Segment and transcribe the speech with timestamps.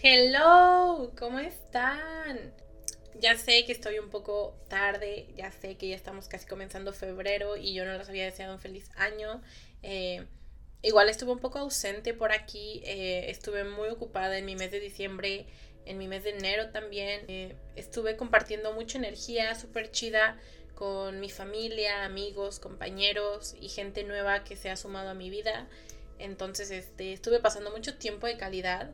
[0.00, 2.54] Hello, ¿cómo están?
[3.18, 7.56] Ya sé que estoy un poco tarde, ya sé que ya estamos casi comenzando febrero
[7.56, 9.42] y yo no les había deseado un feliz año.
[9.82, 10.24] Eh,
[10.82, 14.78] igual estuve un poco ausente por aquí, eh, estuve muy ocupada en mi mes de
[14.78, 15.46] diciembre,
[15.84, 17.24] en mi mes de enero también.
[17.26, 20.38] Eh, estuve compartiendo mucha energía súper chida
[20.76, 25.68] con mi familia, amigos, compañeros y gente nueva que se ha sumado a mi vida.
[26.20, 28.92] Entonces, este, estuve pasando mucho tiempo de calidad.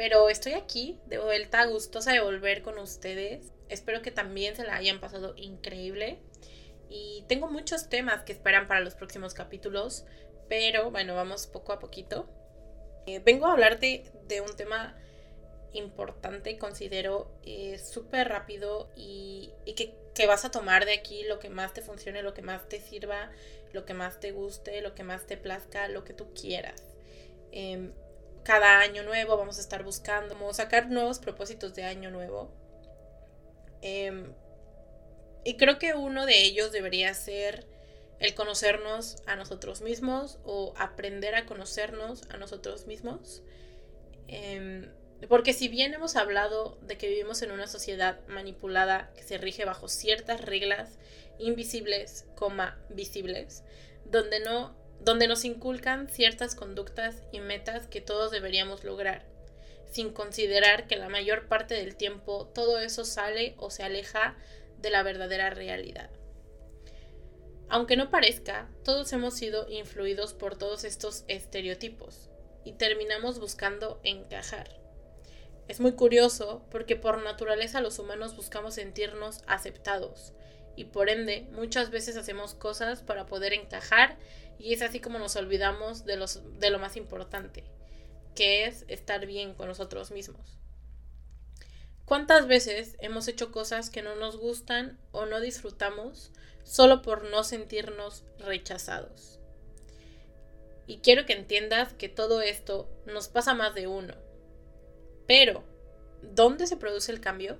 [0.00, 3.52] Pero estoy aquí, de vuelta, gustosa de volver con ustedes.
[3.68, 6.18] Espero que también se la hayan pasado increíble.
[6.88, 10.06] Y tengo muchos temas que esperan para los próximos capítulos.
[10.48, 12.26] Pero bueno, vamos poco a poquito.
[13.06, 14.96] Eh, vengo a hablarte de un tema
[15.74, 21.50] importante, considero eh, súper rápido y, que, que, vas a tomar de aquí lo que
[21.50, 23.30] más te funcione, lo que más te sirva,
[23.74, 26.86] lo que más te guste, lo que más te plazca, lo que tú quieras.
[27.52, 27.92] Em,
[28.42, 32.50] cada año nuevo vamos a estar buscando sacar nuevos propósitos de año nuevo.
[33.82, 34.32] Em,
[35.44, 37.66] y creo que uno de ellos debería ser
[38.18, 43.42] el conocernos a nosotros mismos o aprender a conocernos a nosotros mismos.
[44.28, 44.90] Em,
[45.28, 49.64] porque si bien hemos hablado de que vivimos en una sociedad manipulada que se rige
[49.64, 50.98] bajo ciertas reglas
[51.38, 53.64] invisibles, coma, visibles,
[54.04, 59.24] donde no donde nos inculcan ciertas conductas y metas que todos deberíamos lograr,
[59.90, 64.36] sin considerar que la mayor parte del tiempo todo eso sale o se aleja
[64.78, 66.10] de la verdadera realidad.
[67.68, 72.28] Aunque no parezca, todos hemos sido influidos por todos estos estereotipos
[72.64, 74.80] y terminamos buscando encajar.
[75.68, 80.32] Es muy curioso porque por naturaleza los humanos buscamos sentirnos aceptados
[80.80, 84.16] y por ende muchas veces hacemos cosas para poder encajar
[84.58, 87.64] y es así como nos olvidamos de, los, de lo más importante,
[88.34, 90.56] que es estar bien con nosotros mismos.
[92.06, 96.32] ¿Cuántas veces hemos hecho cosas que no nos gustan o no disfrutamos
[96.64, 99.38] solo por no sentirnos rechazados?
[100.86, 104.14] Y quiero que entiendas que todo esto nos pasa más de uno.
[105.26, 105.62] Pero,
[106.22, 107.58] ¿dónde se produce el cambio?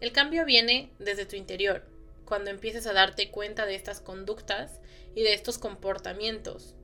[0.00, 1.82] El cambio viene desde tu interior,
[2.24, 4.80] cuando empieces a darte cuenta de estas conductas
[5.14, 6.74] y de estos comportamientos.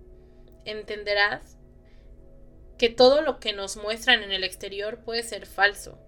[0.64, 1.56] Entenderás
[2.78, 5.98] que todo lo que nos muestran en el exterior puede ser falso,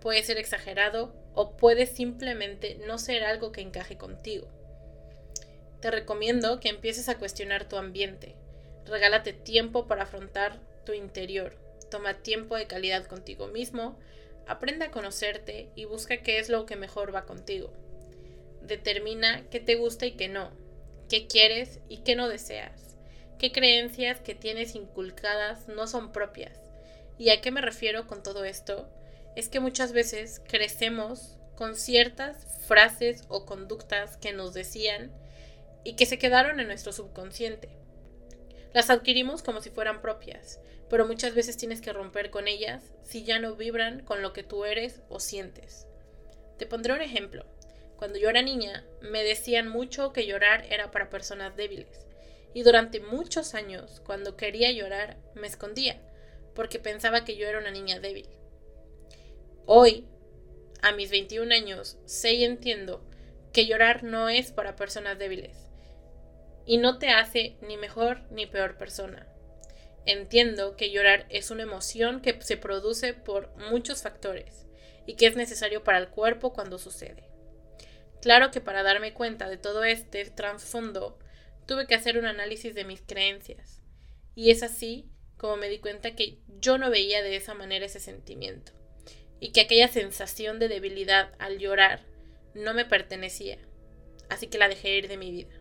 [0.00, 4.48] puede ser exagerado o puede simplemente no ser algo que encaje contigo.
[5.80, 8.36] Te recomiendo que empieces a cuestionar tu ambiente.
[8.86, 11.58] Regálate tiempo para afrontar tu interior.
[11.90, 13.98] Toma tiempo de calidad contigo mismo.
[14.46, 17.72] Aprende a conocerte y busca qué es lo que mejor va contigo
[18.66, 20.50] determina qué te gusta y qué no,
[21.08, 22.96] qué quieres y qué no deseas,
[23.38, 26.58] qué creencias que tienes inculcadas no son propias.
[27.18, 28.88] ¿Y a qué me refiero con todo esto?
[29.36, 35.12] Es que muchas veces crecemos con ciertas frases o conductas que nos decían
[35.84, 37.68] y que se quedaron en nuestro subconsciente.
[38.74, 40.58] Las adquirimos como si fueran propias,
[40.90, 44.42] pero muchas veces tienes que romper con ellas si ya no vibran con lo que
[44.42, 45.86] tú eres o sientes.
[46.58, 47.46] Te pondré un ejemplo.
[47.96, 52.04] Cuando yo era niña, me decían mucho que llorar era para personas débiles.
[52.52, 56.00] Y durante muchos años, cuando quería llorar, me escondía,
[56.56, 58.28] porque pensaba que yo era una niña débil.
[59.66, 60.04] Hoy,
[60.82, 63.04] a mis 21 años, sé y entiendo
[63.52, 65.64] que llorar no es para personas débiles.
[66.66, 69.26] Y no te hace ni mejor ni peor persona.
[70.06, 74.66] Entiendo que llorar es una emoción que se produce por muchos factores
[75.06, 77.24] y que es necesario para el cuerpo cuando sucede.
[78.20, 81.18] Claro que para darme cuenta de todo este trasfondo,
[81.66, 83.80] tuve que hacer un análisis de mis creencias.
[84.34, 88.00] Y es así como me di cuenta que yo no veía de esa manera ese
[88.00, 88.72] sentimiento.
[89.40, 92.02] Y que aquella sensación de debilidad al llorar
[92.54, 93.58] no me pertenecía.
[94.30, 95.54] Así que la dejé ir de mi vida.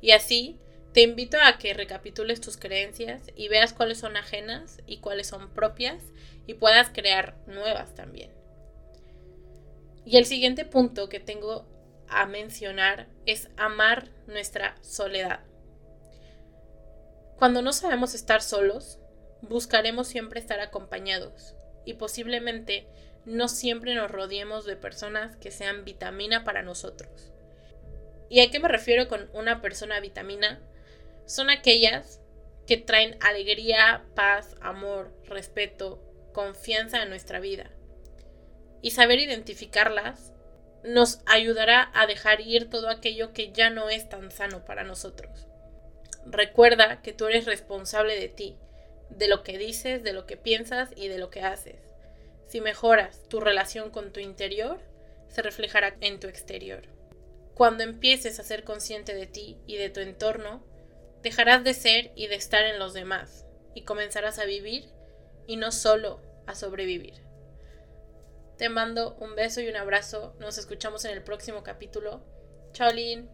[0.00, 0.58] Y así,
[0.92, 5.50] te invito a que recapitules tus creencias y veas cuáles son ajenas y cuáles son
[5.50, 6.02] propias
[6.46, 8.32] y puedas crear nuevas también.
[10.04, 11.66] Y el siguiente punto que tengo
[12.08, 15.40] a mencionar es amar nuestra soledad.
[17.38, 18.98] Cuando no sabemos estar solos,
[19.42, 21.54] buscaremos siempre estar acompañados
[21.84, 22.88] y posiblemente
[23.24, 27.32] no siempre nos rodeemos de personas que sean vitamina para nosotros.
[28.30, 30.60] ¿Y a qué me refiero con una persona vitamina?
[31.26, 32.20] Son aquellas
[32.66, 36.00] que traen alegría, paz, amor, respeto,
[36.32, 37.72] confianza a nuestra vida
[38.82, 40.32] y saber identificarlas
[40.84, 45.48] nos ayudará a dejar ir todo aquello que ya no es tan sano para nosotros.
[46.24, 48.56] Recuerda que tú eres responsable de ti,
[49.10, 51.80] de lo que dices, de lo que piensas y de lo que haces.
[52.46, 54.80] Si mejoras tu relación con tu interior,
[55.28, 56.99] se reflejará en tu exterior.
[57.60, 60.64] Cuando empieces a ser consciente de ti y de tu entorno,
[61.22, 64.88] dejarás de ser y de estar en los demás y comenzarás a vivir
[65.46, 67.22] y no solo a sobrevivir.
[68.56, 70.34] Te mando un beso y un abrazo.
[70.40, 72.24] Nos escuchamos en el próximo capítulo.
[72.72, 73.28] Chao, Lin.